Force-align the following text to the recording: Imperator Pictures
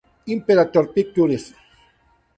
Imperator 0.25 0.89
Pictures 0.89 1.53